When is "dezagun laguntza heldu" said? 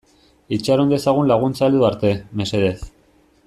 0.93-1.85